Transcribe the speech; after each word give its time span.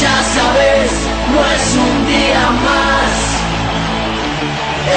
ya 0.00 0.22
sabes, 0.34 0.90
no 1.32 1.40
es 1.54 1.66
un 1.76 2.06
día 2.06 2.44
más, 2.66 3.12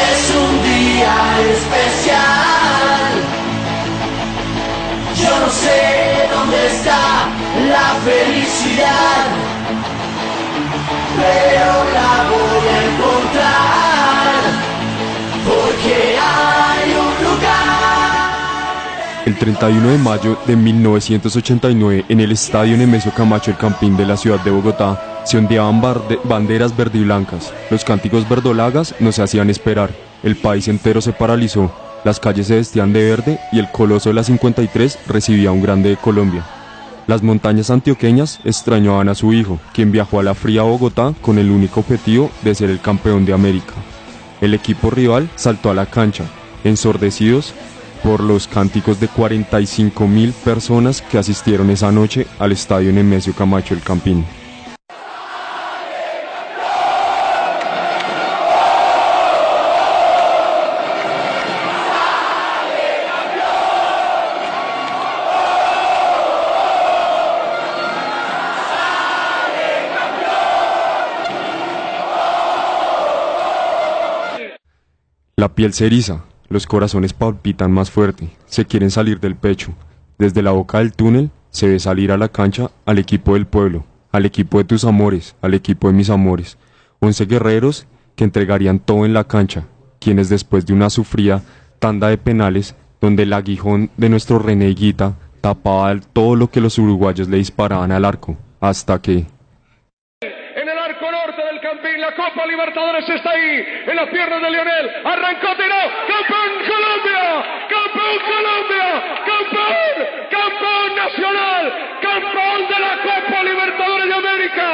es 0.10 0.22
un 0.36 0.54
día 0.64 1.16
especial. 1.52 3.12
Yo 5.22 5.40
no 5.40 5.50
sé 5.50 6.30
dónde 6.34 6.68
está 6.68 7.28
la 7.70 7.88
felicidad, 8.06 9.26
pero 11.18 11.72
la 11.94 12.12
voy 12.30 12.45
31 19.46 19.90
de 19.90 19.98
mayo 20.00 20.40
de 20.48 20.56
1989, 20.56 22.06
en 22.10 22.20
el 22.20 22.32
estadio 22.32 22.76
Nemesio 22.76 23.14
Camacho 23.14 23.52
El 23.52 23.58
Campín 23.58 23.96
de 23.96 24.04
la 24.04 24.18
ciudad 24.18 24.44
de 24.44 24.50
Bogotá, 24.50 25.22
se 25.24 25.38
ondeaban 25.38 25.84
banderas 26.24 26.76
verde 26.76 26.98
y 26.98 27.04
blancas. 27.04 27.54
Los 27.70 27.86
cánticos 27.86 28.28
verdolagas 28.28 28.96
no 29.00 29.12
se 29.12 29.22
hacían 29.22 29.52
esperar. 29.52 29.92
El 30.24 30.36
país 30.36 30.68
entero 30.68 31.00
se 31.00 31.14
paralizó. 31.14 31.72
Las 32.04 32.20
calles 32.20 32.48
se 32.48 32.56
vestían 32.56 32.92
de 32.92 33.08
verde 33.08 33.40
y 33.52 33.60
el 33.60 33.70
coloso 33.70 34.10
de 34.10 34.16
la 34.16 34.24
53 34.24 34.98
recibía 35.06 35.52
un 35.52 35.62
grande 35.62 35.90
de 35.90 35.98
Colombia. 35.98 36.44
Las 37.06 37.22
montañas 37.22 37.70
antioqueñas 37.70 38.40
extrañaban 38.46 39.10
a 39.10 39.16
su 39.16 39.32
hijo, 39.32 39.60
quien 39.76 39.92
viajó 39.92 40.20
a 40.20 40.24
la 40.24 40.34
fría 40.34 40.64
Bogotá 40.64 41.14
con 41.22 41.38
el 41.38 41.52
único 41.52 41.82
objetivo 41.82 42.32
de 42.42 42.56
ser 42.56 42.72
el 42.72 42.82
campeón 42.82 43.26
de 43.26 43.34
América. 43.34 43.76
El 44.42 44.56
equipo 44.56 44.90
rival 44.90 45.30
saltó 45.36 45.70
a 45.70 45.76
la 45.76 45.86
cancha, 45.86 46.24
ensordecidos 46.64 47.54
por 48.04 48.22
los 48.22 48.48
cánticos 48.48 49.00
de 49.00 49.08
45 49.08 50.08
mil 50.08 50.34
personas 50.34 51.02
que 51.02 51.18
asistieron 51.18 51.70
esa 51.70 51.92
noche 51.92 52.28
al 52.40 52.52
estadio 52.52 52.92
Nemesio 52.92 53.34
Camacho 53.34 53.74
El 53.74 53.82
Campín. 53.82 54.26
La 75.38 75.54
piel 75.54 75.74
se 75.74 75.86
eriza, 75.86 76.24
los 76.56 76.68
corazones 76.68 77.12
palpitan 77.12 77.70
más 77.70 77.92
fuerte, 77.92 78.30
se 78.46 78.66
quieren 78.66 78.90
salir 78.90 79.20
del 79.20 79.36
pecho. 79.36 79.74
Desde 80.18 80.42
la 80.42 80.52
boca 80.52 80.78
del 80.78 80.94
túnel 80.94 81.30
se 81.50 81.68
ve 81.68 81.80
salir 81.80 82.14
a 82.14 82.18
la 82.18 82.30
cancha 82.30 82.72
al 82.86 82.98
equipo 82.98 83.34
del 83.34 83.46
pueblo, 83.46 83.84
al 84.14 84.26
equipo 84.26 84.60
de 84.60 84.64
tus 84.64 84.86
amores, 84.86 85.36
al 85.42 85.54
equipo 85.54 85.90
de 85.90 85.94
mis 85.94 86.10
amores. 86.10 86.58
Once 87.02 87.26
guerreros 87.26 87.88
que 88.16 88.24
entregarían 88.24 88.80
todo 88.80 89.06
en 89.06 89.14
la 89.14 89.26
cancha, 89.26 89.66
quienes 90.00 90.30
después 90.30 90.66
de 90.66 90.72
una 90.72 90.90
sufrida 90.90 91.42
tanda 91.80 92.08
de 92.08 92.18
penales, 92.18 92.74
donde 93.02 93.24
el 93.24 93.34
aguijón 93.34 93.90
de 93.98 94.08
nuestro 94.08 94.40
René 94.40 94.70
Higuita 94.70 95.16
tapaba 95.42 95.94
todo 96.14 96.38
lo 96.38 96.50
que 96.50 96.62
los 96.62 96.78
uruguayos 96.78 97.28
le 97.28 97.36
disparaban 97.36 97.92
al 97.92 98.06
arco, 98.06 98.38
hasta 98.62 99.02
que, 99.02 99.26
En 100.22 100.70
el 100.70 100.78
arco 100.78 101.06
norte 101.12 101.42
del 101.52 101.60
Campín, 101.60 102.00
Copa 102.16 102.46
Libertadores 102.46 103.08
está 103.10 103.32
ahí, 103.32 103.66
en 103.88 103.96
las 103.96 104.10
piernas 104.10 104.42
de 104.42 104.50
Lionel. 104.50 104.90
Arrancó, 105.04 105.56
tiró. 105.56 105.82
¡Campeón 106.08 106.52
Colombia! 106.64 107.24
¡Campeón 107.68 108.18
Colombia! 108.24 108.88
¡Campeón! 109.26 109.96
¡Campeón 110.32 110.96
nacional! 110.96 111.64
¡Campeón 112.02 112.60
de 112.72 112.80
la 112.80 112.94
Copa 113.04 113.44
Libertadores 113.44 114.08
de 114.08 114.14
América! 114.14 114.68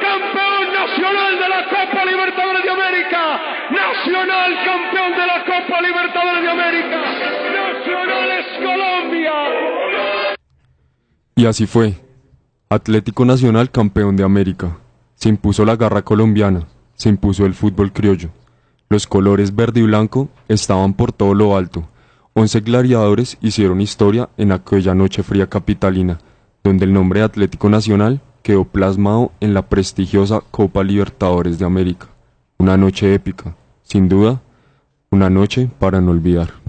¡Campeón 0.00 0.72
nacional 0.72 1.38
de 1.38 1.48
la 1.48 1.64
Copa 1.64 2.04
Libertadores 2.04 2.62
de 2.62 2.70
América! 2.70 3.40
¡Nacional 3.70 4.64
campeón 4.64 5.12
de 5.12 5.26
la 5.26 5.44
Copa 5.44 5.80
Libertadores 5.80 6.42
de 6.42 6.50
América! 6.50 6.98
¡Nacional 7.54 8.30
es 8.30 8.46
Colombia! 8.62 9.32
Y 11.36 11.46
así 11.46 11.66
fue. 11.66 11.94
Atlético 12.68 13.24
Nacional 13.24 13.70
campeón 13.70 14.16
de 14.16 14.24
América. 14.24 14.78
Se 15.14 15.28
impuso 15.28 15.64
la 15.64 15.76
garra 15.76 16.02
colombiana, 16.02 16.66
se 16.94 17.08
impuso 17.08 17.46
el 17.46 17.54
fútbol 17.54 17.92
criollo. 17.92 18.30
Los 18.88 19.06
colores 19.06 19.54
verde 19.54 19.80
y 19.80 19.84
blanco 19.84 20.28
estaban 20.48 20.94
por 20.94 21.12
todo 21.12 21.34
lo 21.34 21.56
alto. 21.56 21.88
Once 22.34 22.60
gladiadores 22.60 23.38
hicieron 23.40 23.80
historia 23.80 24.28
en 24.36 24.52
aquella 24.52 24.94
noche 24.94 25.22
fría 25.22 25.48
capitalina, 25.48 26.18
donde 26.62 26.84
el 26.84 26.92
nombre 26.92 27.20
de 27.20 27.26
Atlético 27.26 27.68
Nacional 27.68 28.20
quedó 28.42 28.64
plasmado 28.64 29.32
en 29.40 29.54
la 29.54 29.62
prestigiosa 29.68 30.42
Copa 30.50 30.82
Libertadores 30.82 31.58
de 31.58 31.64
América. 31.64 32.08
Una 32.58 32.76
noche 32.76 33.14
épica, 33.14 33.54
sin 33.82 34.08
duda, 34.08 34.42
una 35.10 35.30
noche 35.30 35.70
para 35.78 36.00
no 36.00 36.10
olvidar. 36.10 36.63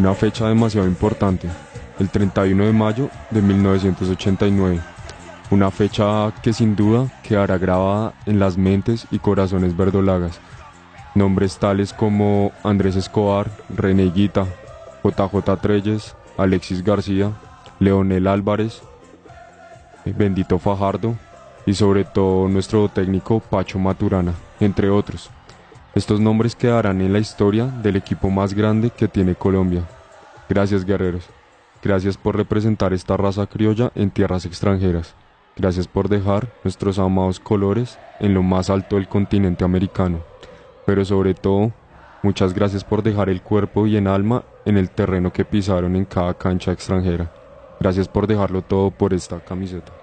Una 0.00 0.14
fecha 0.14 0.48
demasiado 0.48 0.86
importante, 0.86 1.46
el 1.98 2.08
31 2.08 2.64
de 2.64 2.72
mayo 2.72 3.10
de 3.30 3.42
1989. 3.42 4.80
Una 5.50 5.70
fecha 5.70 6.32
que 6.42 6.54
sin 6.54 6.74
duda 6.74 7.12
quedará 7.22 7.58
grabada 7.58 8.14
en 8.24 8.38
las 8.38 8.56
mentes 8.56 9.06
y 9.10 9.18
corazones 9.18 9.76
verdolagas. 9.76 10.40
Nombres 11.14 11.58
tales 11.58 11.92
como 11.92 12.50
Andrés 12.64 12.96
Escobar, 12.96 13.50
René 13.68 14.04
Higuita, 14.04 14.46
JJ 15.04 15.60
Treyes, 15.60 16.16
Alexis 16.38 16.82
García, 16.82 17.32
Leonel 17.78 18.26
Álvarez, 18.26 18.80
eh, 20.06 20.14
Bendito 20.16 20.58
Fajardo 20.58 21.14
y 21.66 21.74
sobre 21.74 22.04
todo 22.04 22.48
nuestro 22.48 22.88
técnico 22.88 23.40
Pacho 23.40 23.78
Maturana, 23.78 24.32
entre 24.60 24.88
otros. 24.88 25.28
Estos 25.92 26.20
nombres 26.20 26.54
quedarán 26.54 27.00
en 27.00 27.12
la 27.12 27.18
historia 27.18 27.66
del 27.66 27.96
equipo 27.96 28.30
más 28.30 28.54
grande 28.54 28.90
que 28.90 29.08
tiene 29.08 29.34
Colombia. 29.34 29.82
Gracias 30.48 30.84
guerreros. 30.84 31.24
Gracias 31.82 32.16
por 32.16 32.36
representar 32.36 32.92
esta 32.92 33.16
raza 33.16 33.46
criolla 33.46 33.90
en 33.96 34.10
tierras 34.10 34.46
extranjeras. 34.46 35.14
Gracias 35.56 35.88
por 35.88 36.08
dejar 36.08 36.48
nuestros 36.62 37.00
amados 37.00 37.40
colores 37.40 37.98
en 38.20 38.34
lo 38.34 38.42
más 38.44 38.70
alto 38.70 38.96
del 38.96 39.08
continente 39.08 39.64
americano. 39.64 40.20
Pero 40.86 41.04
sobre 41.04 41.34
todo, 41.34 41.72
muchas 42.22 42.54
gracias 42.54 42.84
por 42.84 43.02
dejar 43.02 43.28
el 43.28 43.42
cuerpo 43.42 43.88
y 43.88 43.96
en 43.96 44.06
alma 44.06 44.44
en 44.64 44.76
el 44.76 44.90
terreno 44.90 45.32
que 45.32 45.44
pisaron 45.44 45.96
en 45.96 46.04
cada 46.04 46.34
cancha 46.34 46.70
extranjera. 46.70 47.32
Gracias 47.80 48.06
por 48.06 48.28
dejarlo 48.28 48.62
todo 48.62 48.92
por 48.92 49.12
esta 49.12 49.40
camiseta. 49.40 49.99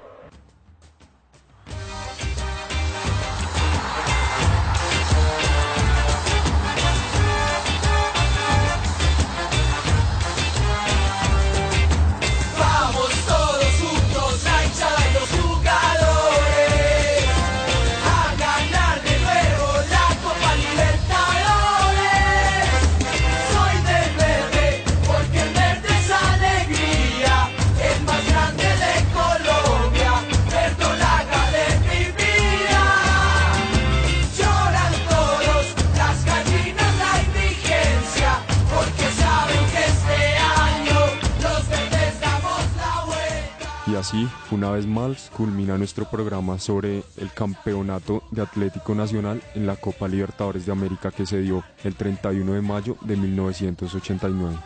Así, 43.95 44.27
una 44.51 44.71
vez 44.71 44.85
más, 44.85 45.31
culmina 45.35 45.77
nuestro 45.77 46.09
programa 46.09 46.59
sobre 46.59 47.03
el 47.17 47.31
campeonato 47.33 48.23
de 48.31 48.41
Atlético 48.41 48.93
Nacional 48.93 49.41
en 49.55 49.65
la 49.65 49.77
Copa 49.77 50.07
Libertadores 50.07 50.65
de 50.65 50.71
América 50.71 51.11
que 51.11 51.25
se 51.25 51.39
dio 51.39 51.63
el 51.83 51.95
31 51.95 52.53
de 52.53 52.61
mayo 52.61 52.97
de 53.01 53.15
1989. 53.15 54.57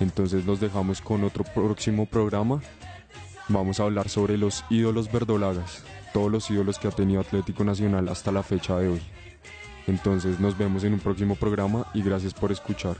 Entonces 0.00 0.46
los 0.46 0.58
dejamos 0.58 1.00
con 1.02 1.22
otro 1.24 1.44
próximo 1.44 2.06
programa. 2.06 2.62
Vamos 3.48 3.78
a 3.78 3.82
hablar 3.82 4.08
sobre 4.08 4.38
los 4.38 4.64
ídolos 4.70 5.12
verdolagas, 5.12 5.84
todos 6.14 6.30
los 6.30 6.50
ídolos 6.50 6.78
que 6.78 6.88
ha 6.88 6.92
tenido 6.92 7.20
Atlético 7.20 7.64
Nacional 7.64 8.08
hasta 8.08 8.32
la 8.32 8.42
fecha 8.42 8.78
de 8.78 8.88
hoy. 8.88 9.02
Entonces 9.86 10.40
nos 10.40 10.56
vemos 10.56 10.84
en 10.84 10.94
un 10.94 11.00
próximo 11.00 11.36
programa 11.36 11.86
y 11.92 12.02
gracias 12.02 12.32
por 12.32 12.52
escuchar. 12.52 12.96